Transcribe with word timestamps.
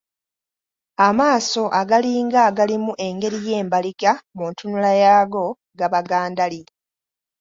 Amaaso 1.07 1.63
agalinga 1.79 2.39
agalimu 2.49 2.91
engeri 3.07 3.37
y’embaliga 3.47 4.11
mu 4.37 4.45
ntunula 4.51 4.91
yaago 5.01 5.43
gaba 5.79 5.99
ga 6.09 6.19
ndali. 6.31 6.61